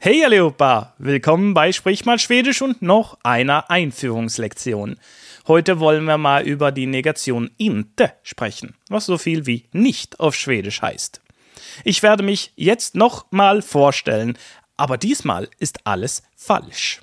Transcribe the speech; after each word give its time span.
Hey 0.00 0.24
allihopa, 0.24 0.94
willkommen 0.98 1.54
bei 1.54 1.72
Sprich 1.72 2.04
mal 2.04 2.20
Schwedisch 2.20 2.62
und 2.62 2.82
noch 2.82 3.18
einer 3.24 3.68
Einführungslektion. 3.68 4.96
Heute 5.48 5.80
wollen 5.80 6.04
wir 6.04 6.18
mal 6.18 6.46
über 6.46 6.70
die 6.70 6.86
Negation 6.86 7.50
inte 7.56 8.12
sprechen, 8.22 8.76
was 8.88 9.06
so 9.06 9.18
viel 9.18 9.44
wie 9.46 9.68
nicht 9.72 10.20
auf 10.20 10.36
Schwedisch 10.36 10.82
heißt. 10.82 11.20
Ich 11.82 12.04
werde 12.04 12.22
mich 12.22 12.52
jetzt 12.54 12.94
noch 12.94 13.26
mal 13.32 13.60
vorstellen, 13.60 14.38
aber 14.76 14.98
diesmal 14.98 15.48
ist 15.58 15.84
alles 15.84 16.22
falsch. 16.36 17.02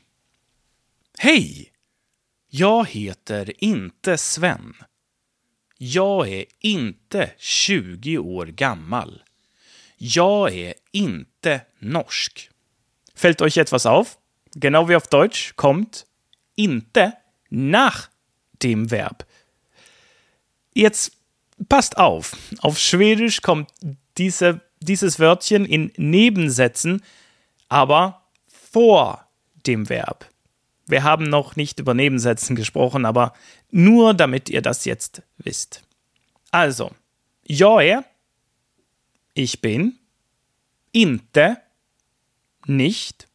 Hej! 1.18 1.73
Jag 2.48 2.86
heter 2.88 3.62
inte 3.62 4.18
Sven. 4.18 4.73
Jag 5.77 6.30
är 6.30 6.46
inte 6.62 7.34
20 7.39 8.20
år 8.20 8.46
gammal. 8.46 9.21
Jag 9.98 10.54
är 10.54 10.75
inte 10.93 11.66
norsk. 11.80 12.52
Fällt 13.16 13.41
euch 13.41 13.57
etwas 13.57 13.86
auf? 13.86 14.20
Genau 14.55 14.88
wie 14.88 14.95
auf 14.95 15.08
Deutsch 15.08 15.55
kommt 15.55 16.05
inte 16.55 17.13
nach 17.49 18.09
dem 18.62 18.91
Verb. 18.91 19.26
Jetzt 20.73 21.13
passt 21.70 21.98
auf. 21.98 22.35
Auf 22.59 22.77
Schwedisch 22.77 23.41
kommt 23.41 23.71
diese, 24.17 24.62
dieses 24.80 25.20
Wörtchen 25.20 25.66
in 25.66 25.91
Nebensätzen, 25.98 27.02
aber 27.70 28.21
vor 28.48 29.27
dem 29.66 29.90
Verb. 29.90 30.29
Wir 30.88 31.04
haben 31.04 31.23
noch 31.23 31.55
nicht 31.55 31.79
über 31.79 31.93
Nebensätzen 31.93 32.55
gesprochen, 32.55 33.05
aber 33.05 33.34
nur 33.71 34.13
damit 34.13 34.49
ihr 34.49 34.62
das 34.62 34.85
jetzt 34.85 35.23
wisst. 35.38 35.82
Also, 36.52 36.91
jag 37.43 38.04
ich 39.34 39.62
bin, 39.62 39.99
inte, 40.91 41.57
nicht 42.68 43.28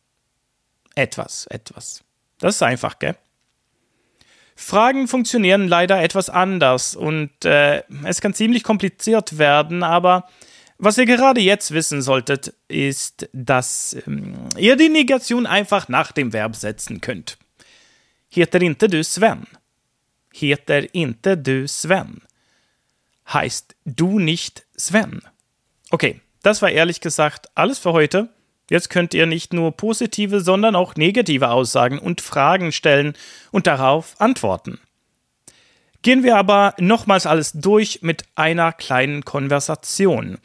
etwas, 0.95 1.47
etwas. 1.47 2.03
Das 2.39 2.57
ist 2.57 2.63
einfach, 2.63 2.99
gell? 2.99 3.17
Fragen 4.57 5.09
funktionieren 5.09 5.69
leider 5.69 6.03
etwas 6.03 6.29
anders 6.29 6.95
und 6.95 7.45
äh, 7.45 7.83
es 8.05 8.21
kann 8.21 8.35
ziemlich 8.35 8.63
kompliziert 8.63 9.39
werden, 9.39 9.83
aber 9.83 10.29
was 10.77 10.99
ihr 10.99 11.07
gerade 11.07 11.41
jetzt 11.41 11.73
wissen 11.73 12.03
solltet, 12.03 12.55
ist, 12.69 13.29
dass 13.33 13.97
ähm, 14.07 14.49
ihr 14.57 14.77
die 14.77 14.89
Negation 14.89 15.47
einfach 15.47 15.89
nach 15.89 16.13
dem 16.13 16.33
Verb 16.33 16.57
setzen 16.57 17.01
könnt. 17.01 17.39
Heter 18.31 18.61
inte 18.63 18.89
du 18.89 19.03
Sven? 19.03 19.47
Heter 20.33 20.95
inte 20.95 21.37
du 21.37 21.67
Sven? 21.67 22.23
Heißt 23.33 23.77
du 23.85 24.19
nicht 24.19 24.65
Sven? 24.77 25.21
Okay, 25.91 26.21
das 26.43 26.63
war 26.63 26.71
ehrlich 26.71 27.01
gesagt 27.01 27.49
alles 27.55 27.79
für 27.79 27.93
heute. 27.93 28.31
Jetzt 28.71 28.89
könnt 28.89 29.15
ihr 29.15 29.27
nicht 29.27 29.53
nur 29.53 29.77
positive, 29.77 30.41
sondern 30.41 30.77
auch 30.77 30.95
negative 30.95 31.51
Aussagen 31.51 31.99
und 31.99 32.21
Fragen 32.21 32.71
stellen 32.71 33.15
und 33.51 33.67
darauf 33.67 34.19
antworten. 34.21 34.79
Gehen 36.03 36.23
wir 36.23 36.37
aber 36.37 36.75
nochmals 36.79 37.27
alles 37.27 37.53
durch 37.53 38.01
mit 38.03 38.23
einer 38.37 38.73
kleinen 38.73 39.25
Konversation. 39.25 40.39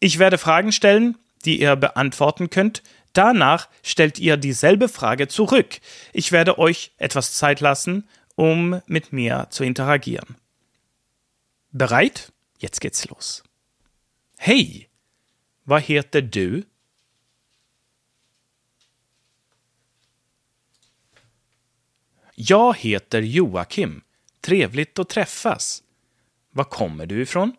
Ich 0.00 0.18
werde 0.18 0.38
Fragen 0.38 0.72
stellen, 0.72 1.18
die 1.44 1.60
ihr 1.60 1.76
beantworten 1.76 2.48
könnt. 2.48 2.82
Danach 3.12 3.68
stellt 3.82 4.18
ihr 4.18 4.38
dieselbe 4.38 4.88
Frage 4.88 5.28
zurück. 5.28 5.80
Ich 6.14 6.32
werde 6.32 6.58
euch 6.58 6.92
etwas 6.96 7.34
Zeit 7.34 7.60
lassen, 7.60 8.08
um 8.36 8.80
mit 8.86 9.12
mir 9.12 9.48
zu 9.50 9.64
interagieren. 9.64 10.36
Bereit? 11.72 12.32
Jetzt 12.58 12.80
geht's 12.80 13.06
los. 13.08 13.44
Hey, 14.38 14.88
vad 15.66 15.86
heter 15.86 16.22
du? 16.22 16.64
Jag 22.42 22.76
heter 22.76 23.22
Joakim. 23.22 24.02
Trevligt 24.40 24.98
att 24.98 25.08
träffas. 25.08 25.82
Var 26.50 26.64
kommer 26.64 27.06
du 27.06 27.22
ifrån? 27.22 27.56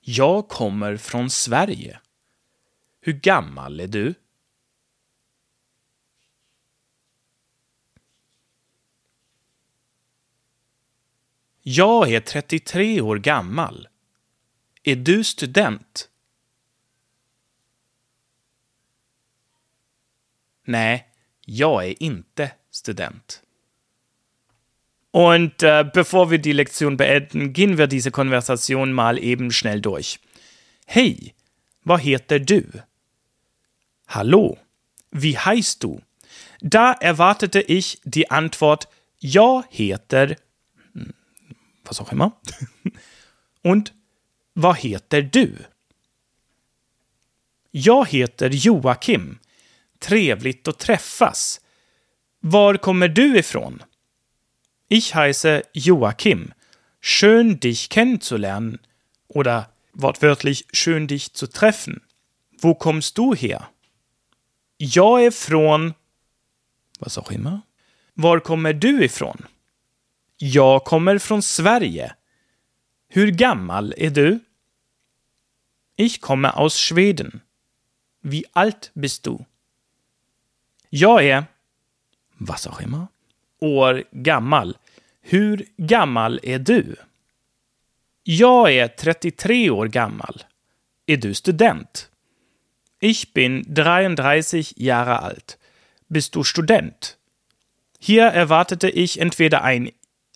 Jag 0.00 0.48
kommer 0.48 0.96
från 0.96 1.30
Sverige. 1.30 2.00
Hur 3.00 3.12
gammal 3.12 3.80
är 3.80 3.86
du? 3.86 4.14
Jag 11.62 12.12
är 12.12 12.20
33 12.20 13.00
år 13.00 13.18
gammal. 13.18 13.88
Är 14.82 14.96
du 14.96 15.24
student? 15.24 16.10
Nej, 20.68 21.06
jag 21.46 21.86
är 21.86 22.02
inte 22.02 22.50
student. 22.70 23.42
Und 25.10 25.62
äh, 25.62 25.82
bevor 25.82 26.30
wir 26.30 26.38
die 26.38 26.52
Lektion 26.52 26.98
beenden, 26.98 27.54
gehen 27.54 27.78
wir 27.78 27.86
diese 27.86 28.10
Konversation 28.10 28.92
mal 28.92 29.18
eben 29.18 29.50
schnell 29.50 29.80
durch. 29.80 30.20
Hey, 30.84 31.34
was 31.84 32.02
heter 32.02 32.38
du? 32.38 32.62
Hallo, 34.08 34.58
wie 35.10 35.38
heißt 35.38 35.82
du? 35.82 36.02
Da 36.60 36.92
erwartete 36.92 37.62
ich 37.62 37.98
die 38.04 38.30
Antwort 38.30 38.88
ja 39.20 39.64
heter 39.70 40.36
hm, 40.92 41.14
was 41.84 41.98
auch 41.98 42.12
immer. 42.12 42.38
Und 43.62 43.94
was 44.54 44.76
heter 44.82 45.22
du? 45.22 45.64
Jag 47.72 48.06
heter 48.06 48.50
Joakim. 48.50 49.38
Trevligt 49.98 50.68
att 50.68 50.78
träffas. 50.78 51.60
Var 52.40 52.76
kommer 52.76 53.08
du 53.08 53.38
ifrån? 53.38 53.82
Ich 54.88 55.14
heiße 55.14 55.62
Joachim. 55.72 56.52
Schön 57.00 57.58
dich 57.58 57.88
kennenzulernen. 57.88 58.78
Oder 59.28 59.70
wortwörtlich 59.92 60.66
schön 60.72 61.06
dich 61.06 61.34
zu 61.34 61.46
treffen. 61.46 62.00
Wo 62.60 62.74
kommst 62.74 63.18
du 63.18 63.34
her? 63.34 63.68
Jag 64.76 65.24
är 65.24 65.30
från... 65.30 65.94
Was 66.98 67.18
auch 67.18 67.32
immer. 67.32 67.60
Var 68.14 68.40
kommer 68.40 68.72
du 68.72 69.04
ifrån? 69.04 69.46
Jag 70.36 70.84
kommer 70.84 71.18
från 71.18 71.42
Sverige. 71.42 72.14
Hur 73.08 73.30
gammal 73.30 73.94
är 73.96 74.10
du? 74.10 74.40
Ich 75.96 76.20
komme 76.20 76.52
aus 76.52 76.76
Schweden. 76.78 77.40
Wie 78.22 78.44
alt 78.52 78.90
bist 78.94 79.24
du? 79.24 79.44
Jag 80.90 81.24
är, 81.24 81.44
was 82.38 82.66
auch 82.66 82.82
immer, 82.82 83.06
år 83.60 84.04
gammal. 84.12 84.76
Hur 85.20 85.66
gammal 85.76 86.40
är 86.42 86.58
du? 86.58 86.96
Jag 88.22 88.72
är 88.72 88.88
33 88.88 89.70
år 89.70 89.86
gammal. 89.86 90.44
Är 91.06 91.16
du 91.16 91.34
student? 91.34 92.10
Ich 93.00 93.32
bin 93.32 93.74
33 93.74 94.64
Jahre 94.76 95.18
alt. 95.18 95.58
Bist 96.08 96.34
du 96.34 96.44
Student? 96.44 97.16
Hier 97.98 98.24
erwartete 98.24 98.88
ich 98.88 99.20
entweder 99.20 99.62
ein, 99.62 99.90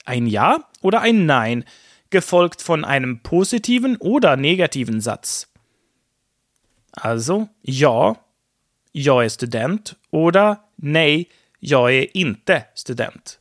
ein 0.05 0.27
Ja 0.27 0.69
oder 0.81 1.01
ein 1.01 1.27
Nein, 1.27 1.65
gefolgt 2.11 2.63
von 2.63 2.85
einem 2.85 3.21
positiven 3.21 3.97
oder 3.97 4.37
negativen 4.37 5.01
Satz. 5.01 5.49
Also, 6.93 7.49
ja 7.63 8.17
jag 8.93 9.25
är 9.25 9.29
student 9.29 9.95
oder 10.13 10.65
nej, 10.77 11.29
jag 11.59 12.15
inte 12.15 12.67
student. 12.77 13.41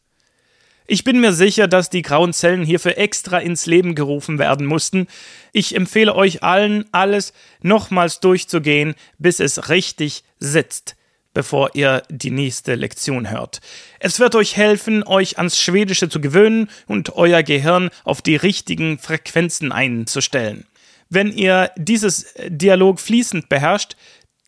Ich 0.87 1.03
bin 1.05 1.21
mir 1.21 1.31
sicher, 1.31 1.67
dass 1.67 1.89
die 1.89 2.01
grauen 2.01 2.33
Zellen 2.33 2.65
hierfür 2.65 2.97
extra 2.97 3.37
ins 3.39 3.65
Leben 3.65 3.95
gerufen 3.95 4.39
werden 4.39 4.65
mussten. 4.65 5.07
Ich 5.53 5.75
empfehle 5.75 6.13
euch 6.13 6.43
allen, 6.43 6.83
alles 6.91 7.33
nochmals 7.61 8.19
durchzugehen, 8.19 8.95
bis 9.17 9.39
es 9.39 9.69
richtig 9.69 10.23
sitzt, 10.39 10.97
bevor 11.33 11.75
ihr 11.75 12.03
die 12.09 12.31
nächste 12.31 12.75
Lektion 12.75 13.29
hört. 13.29 13.61
Es 13.99 14.19
wird 14.19 14.35
euch 14.35 14.57
helfen, 14.57 15.03
euch 15.03 15.37
ans 15.37 15.57
Schwedische 15.57 16.09
zu 16.09 16.19
gewöhnen 16.19 16.69
und 16.87 17.15
euer 17.15 17.41
Gehirn 17.41 17.89
auf 18.03 18.21
die 18.21 18.35
richtigen 18.35 18.97
Frequenzen 18.97 19.71
einzustellen. 19.71 20.65
Wenn 21.09 21.31
ihr 21.31 21.71
dieses 21.77 22.33
Dialog 22.47 22.99
fließend 22.99 23.49
beherrscht, 23.49 23.95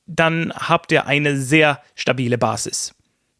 dann 0.06 0.54
habt 0.56 0.92
ihr 0.92 1.06
eine 1.08 1.38
sehr 1.38 1.82
stabile 1.96 2.38
Basis. 2.38 2.94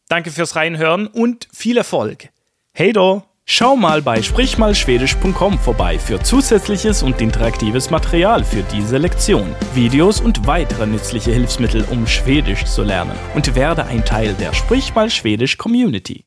Danke 0.08 0.30
fürs 0.30 0.56
Reinhören 0.56 1.06
und 1.06 1.48
viel 1.52 1.76
Erfolg. 1.76 2.28
Hey 2.72 2.92
do! 2.92 3.22
Schau 3.46 3.76
mal 3.76 4.00
bei 4.00 4.22
sprichmalschwedisch.com 4.22 5.58
vorbei 5.58 5.98
für 5.98 6.18
zusätzliches 6.18 7.02
und 7.02 7.20
interaktives 7.20 7.90
Material 7.90 8.42
für 8.42 8.62
diese 8.72 8.96
Lektion, 8.96 9.54
Videos 9.74 10.22
und 10.22 10.46
weitere 10.46 10.86
nützliche 10.86 11.30
Hilfsmittel, 11.30 11.84
um 11.90 12.06
Schwedisch 12.06 12.64
zu 12.64 12.82
lernen 12.82 13.18
und 13.34 13.54
werde 13.54 13.84
ein 13.84 14.02
Teil 14.02 14.32
der 14.34 14.54
Sprich 14.54 14.94
mal 14.94 15.10
Schwedisch 15.10 15.58
Community. 15.58 16.24